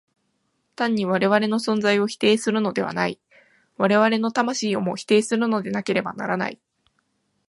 [0.75, 3.19] 単に我々の存在を否定するのではない、
[3.77, 6.59] 我々の魂をも否定するのでなければならない。